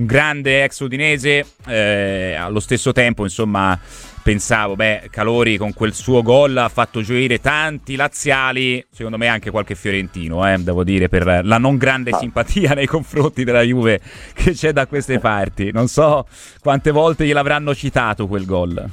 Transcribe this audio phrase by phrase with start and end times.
[0.00, 3.76] un grande ex udinese, eh, allo stesso tempo, insomma,
[4.22, 9.50] pensavo, beh, Calori con quel suo gol ha fatto gioire tanti laziali, secondo me anche
[9.50, 12.16] qualche fiorentino, eh, devo dire, per la non grande ah.
[12.16, 14.00] simpatia nei confronti della Juve
[14.34, 15.72] che c'è da queste parti.
[15.72, 16.28] Non so
[16.60, 18.88] quante volte gliel'avranno citato quel gol.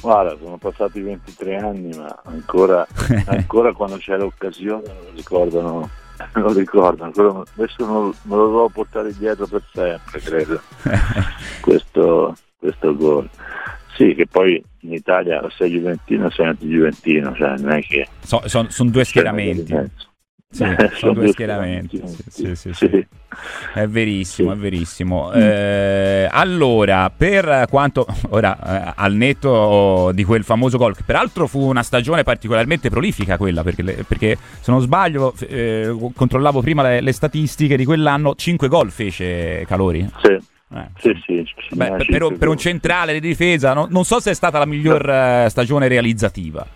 [0.00, 2.84] Guarda, sono passati 23 anni, ma ancora,
[3.26, 5.12] ancora quando c'è l'occasione lo
[6.32, 10.60] ricordano lo ricordo, adesso non, non, lo devo portare dietro per sempre, credo,
[11.60, 13.28] questo, questo gol.
[13.94, 18.06] Sì, che poi in Italia sei Juventino sei anti-Juventino, cioè non è che...
[18.20, 19.74] So, sono son due schieramenti.
[20.56, 22.00] Sì, sono due schieramenti.
[22.28, 23.06] Sì, sì, sì,
[23.74, 25.30] È verissimo, è verissimo.
[25.32, 31.60] Eh, allora, per quanto ora eh, al netto di quel famoso gol, che peraltro fu
[31.60, 37.12] una stagione particolarmente prolifica quella, perché, perché se non sbaglio, eh, controllavo prima le, le,
[37.12, 40.08] statistiche di quell'anno, 5 gol fece Calori.
[40.22, 40.38] Sì.
[40.74, 40.88] Eh.
[40.98, 41.46] Sì, sì,
[41.76, 45.08] Beh, per, per, un centrale di difesa, no, non so se è stata la miglior
[45.08, 46.66] eh, stagione realizzativa.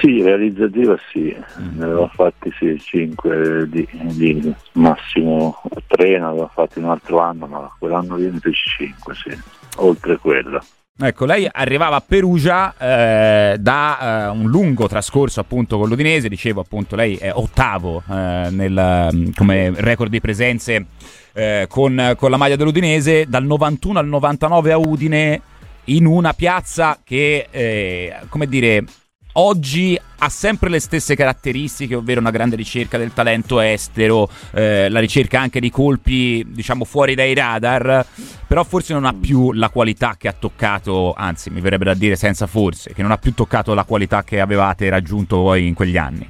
[0.00, 6.78] Sì, realizzativa sì, ne avevo fatti sì, 5 di, di, massimo 3, ne avevo fatti
[6.78, 9.38] un altro anno, ma quell'anno lì ne feci 5, sì,
[9.76, 10.62] oltre quello.
[10.98, 16.60] Ecco, lei arrivava a Perugia eh, da eh, un lungo trascorso appunto con l'Udinese, dicevo
[16.60, 20.86] appunto lei è ottavo eh, nel, mm, come record di presenze
[21.32, 25.40] eh, con, con la maglia dell'Udinese, dal 91 al 99 a Udine
[25.84, 28.84] in una piazza che, eh, come dire,
[29.32, 35.00] oggi ha sempre le stesse caratteristiche, ovvero una grande ricerca del talento estero, eh, la
[35.00, 38.04] ricerca anche di colpi, diciamo, fuori dai radar,
[38.46, 42.16] però forse non ha più la qualità che ha toccato, anzi, mi verrebbe da dire
[42.16, 45.96] senza forse, che non ha più toccato la qualità che avevate raggiunto voi in quegli
[45.96, 46.28] anni.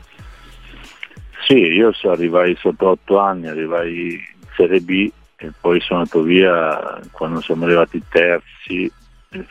[1.46, 6.22] Sì, io so, arrivai sotto otto anni, arrivai in Serie B e poi sono andato
[6.22, 8.90] via quando siamo arrivati terzi,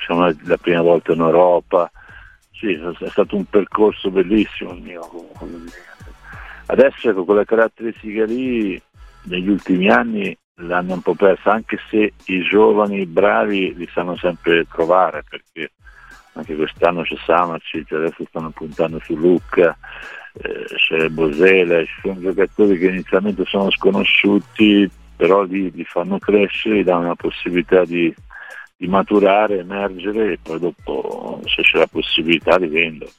[0.06, 1.92] siamo la prima volta in Europa
[2.62, 5.10] sì, è stato un percorso bellissimo il mio.
[6.68, 8.82] Adesso ecco, quelle caratteristiche lì
[9.24, 14.68] negli ultimi anni l'hanno un po' persa, anche se i giovani bravi li sanno sempre
[14.68, 15.72] trovare, perché
[16.34, 19.76] anche quest'anno c'è Samacic, adesso stanno puntando su Lucca,
[20.34, 26.78] eh, c'è Bosele, ci sono giocatori che inizialmente sono sconosciuti, però li, li fanno crescere,
[26.78, 28.14] gli danno la possibilità di,
[28.82, 33.12] di maturare, emergere e poi dopo se c'è la possibilità di vendere.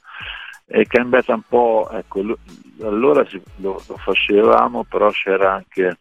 [0.67, 2.37] È cambiata un po', ecco,
[2.81, 3.25] allora
[3.59, 5.99] lo, lo facevamo, però c'era anche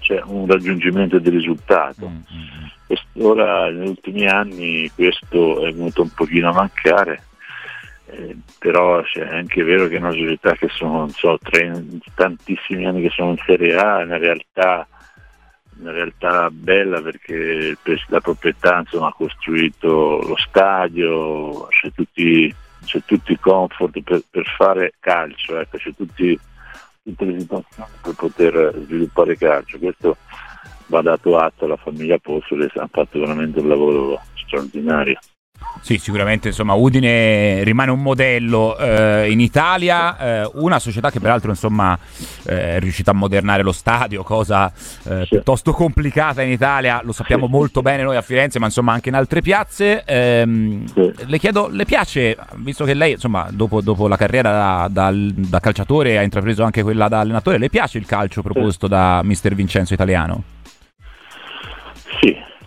[0.00, 2.10] c'è un raggiungimento di risultato.
[2.10, 3.24] Mm-hmm.
[3.24, 7.22] Ora negli ultimi anni questo è venuto un pochino a mancare,
[8.04, 11.72] eh, però è anche vero che è una società che sono so, tre,
[12.14, 14.86] tantissimi anni che sono in Serie A, in realtà
[15.82, 17.76] una realtà bella perché
[18.08, 22.54] la proprietà insomma, ha costruito lo stadio, c'è tutti,
[22.84, 26.38] c'è tutti i comfort per, per fare calcio, ecco, c'è tutti,
[27.02, 29.78] tutte le situazioni per poter sviluppare calcio.
[29.78, 30.16] Questo
[30.86, 35.18] va dato atto alla famiglia Postole, hanno fatto veramente un lavoro straordinario.
[35.82, 41.50] Sì, sicuramente insomma Udine rimane un modello eh, in Italia, eh, una società che peraltro
[41.50, 41.98] insomma
[42.44, 44.72] eh, è riuscita a modernare lo stadio, cosa
[45.04, 45.28] eh, sì.
[45.30, 49.16] piuttosto complicata in Italia, lo sappiamo molto bene noi a Firenze, ma insomma anche in
[49.16, 50.04] altre piazze.
[50.04, 51.12] Ehm, sì.
[51.26, 55.60] Le chiedo, le piace, visto che lei insomma dopo, dopo la carriera da, da, da,
[55.60, 59.94] calciatore ha intrapreso anche quella da allenatore, le piace il calcio proposto da mister Vincenzo
[59.94, 60.42] Italiano?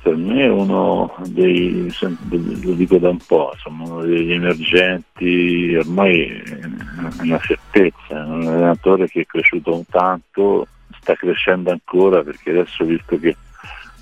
[0.05, 6.27] Per me è uno dei, lo dico da un po', insomma, uno degli emergenti, ormai
[6.27, 10.67] è una certezza, è un allenatore che è cresciuto un tanto,
[10.99, 13.35] sta crescendo ancora perché adesso visto che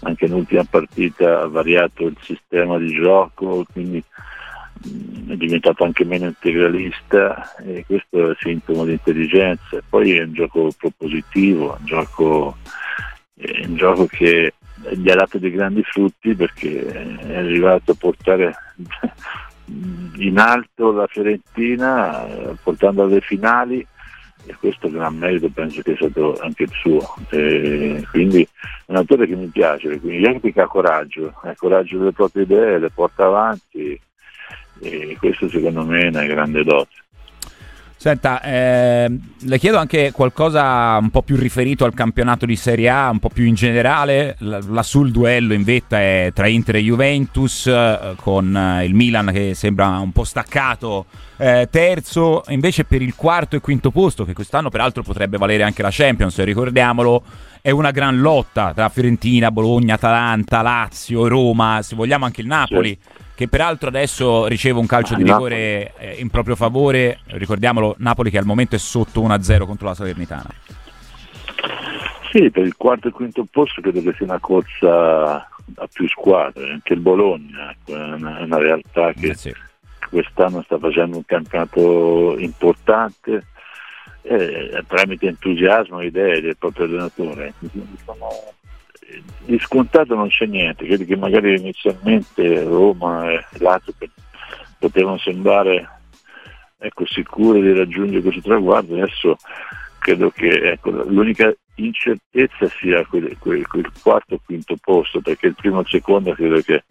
[0.02, 4.04] anche nell'ultima partita ha variato il sistema di gioco, quindi
[5.30, 9.82] è diventato anche meno integralista e questo è sintomo di intelligenza.
[9.88, 12.58] Poi è un gioco propositivo, un gioco,
[13.36, 14.54] è un gioco che
[14.92, 18.56] gli ha dato dei grandi frutti perché è arrivato a portare
[20.18, 22.26] in alto la Fiorentina
[22.62, 23.86] portando alle finali
[24.46, 27.16] e questo gran merito penso che sia stato anche il suo.
[27.30, 31.98] E quindi è un autore che mi piace quindi anche che ha coraggio ha coraggio
[31.98, 34.00] delle proprie idee le porta avanti
[34.80, 37.03] e questo secondo me è una grande dote
[38.04, 43.10] Senta, eh, le chiedo anche qualcosa un po' più riferito al campionato di Serie A,
[43.10, 44.36] un po' più in generale.
[44.40, 49.32] Lassù il duello in vetta è tra Inter e Juventus, eh, con eh, il Milan
[49.32, 51.06] che sembra un po' staccato
[51.38, 55.82] eh, terzo, invece per il quarto e quinto posto, che quest'anno peraltro potrebbe valere anche
[55.82, 57.24] la Champions, ricordiamolo,
[57.62, 63.00] è una gran lotta tra Fiorentina, Bologna, Atalanta, Lazio, Roma, se vogliamo anche il Napoli.
[63.02, 67.20] Sì che peraltro adesso riceve un calcio di rigore eh, in proprio favore.
[67.26, 70.50] Ricordiamolo, Napoli che al momento è sotto 1-0 contro la Salernitana.
[72.32, 76.72] Sì, per il quarto e quinto posto credo che sia una corsa a più squadre,
[76.72, 79.54] anche il Bologna ecco, è una, una realtà che eh sì.
[80.10, 83.46] quest'anno sta facendo un campionato importante
[84.24, 87.54] eh, tramite entusiasmo e idee del proprio allenatore.
[88.04, 88.30] Sono
[89.46, 93.94] di scontato non c'è niente, credo che magari inizialmente Roma e Lazio
[94.80, 95.90] potevano sembrare
[96.78, 99.38] ecco, sicure di raggiungere questo traguardo, adesso
[100.00, 105.56] credo che ecco, l'unica incertezza sia quel, quel, quel quarto o quinto posto, perché il
[105.56, 106.84] primo e il secondo credo che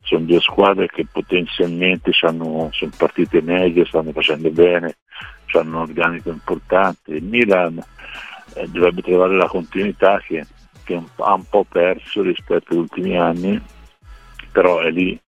[0.00, 4.96] sono due squadre che potenzialmente sono partite meglio, stanno facendo bene,
[5.52, 7.12] hanno un organico importante.
[7.12, 7.78] Il Milan
[8.54, 10.46] eh, dovrebbe trovare la continuità che
[10.88, 13.60] che ha un po' perso rispetto agli ultimi anni,
[14.50, 15.20] però è lì,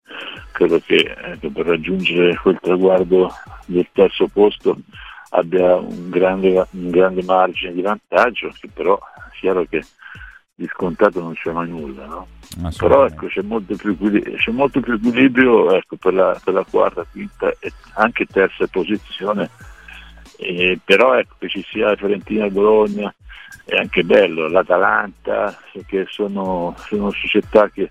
[0.53, 3.31] credo che ecco, per raggiungere quel traguardo
[3.67, 4.79] del terzo posto
[5.31, 9.85] abbia un grande, un grande margine di vantaggio, che però è chiaro che
[10.55, 12.27] di scontato non c'è mai nulla, no?
[12.79, 13.97] però ecco, c'è, molto più,
[14.37, 19.51] c'è molto più equilibrio ecco, per, la, per, la, quarta, quinta e anche terza posizione,
[20.41, 23.15] eh, però ecco, che ci sia Fiorentina e Bologna,
[23.65, 25.57] è anche bello, l'Atalanta,
[25.87, 27.91] che sono, sono società che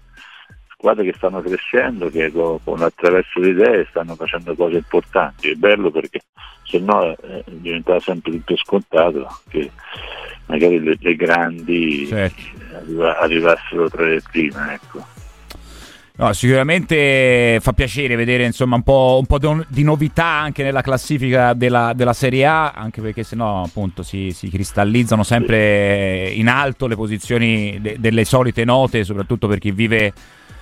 [0.80, 5.52] squadre che stanno crescendo, che con, con, attraverso le idee stanno facendo cose importanti.
[5.52, 6.22] È bello perché
[6.64, 9.70] se no eh, diventava sempre più scontato che
[10.46, 12.42] magari le, le grandi certo.
[12.74, 14.74] arriva, arrivassero tra le prime.
[14.74, 15.06] Ecco.
[16.20, 19.38] No, sicuramente fa piacere vedere insomma, un po', un po
[19.70, 24.50] di novità anche nella classifica della, della Serie A, anche perché sennò appunto si, si,
[24.50, 30.12] cristallizzano sempre in alto le posizioni de- delle solite note, soprattutto per chi vive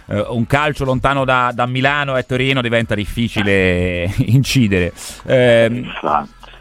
[0.05, 4.93] eh, un calcio lontano da, da, Milano e Torino diventa difficile incidere.
[5.25, 5.85] Eh,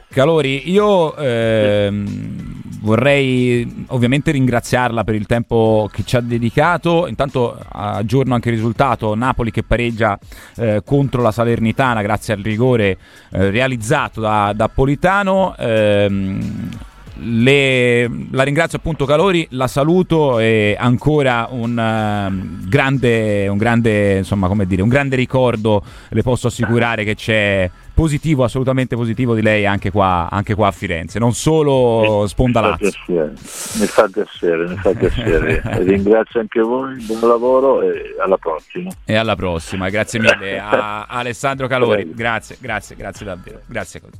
[0.08, 2.45] Calori, io ehm,
[2.86, 7.08] vorrei ovviamente ringraziarla per il tempo che ci ha dedicato.
[7.08, 10.16] Intanto aggiorno anche il risultato: Napoli che pareggia
[10.56, 12.96] eh, contro la Salernitana grazie al rigore
[13.32, 15.54] eh, realizzato da, da Politano.
[15.58, 16.70] Ehm,
[17.18, 24.48] le, la ringrazio appunto Calori, la saluto e ancora un uh, grande, un grande, insomma,
[24.48, 29.64] come dire, un grande ricordo le posso assicurare che c'è positivo, assolutamente positivo di lei
[29.64, 32.90] anche qua, anche qua a Firenze, non solo Sponda Lazio.
[33.06, 35.62] Mi fa piacere, mi fa piacere.
[35.82, 38.90] Ringrazio anche voi, buon lavoro e alla prossima.
[39.04, 43.60] E alla prossima, grazie mille a Alessandro Calori, grazie, grazie, grazie davvero.
[43.66, 44.02] Grazie.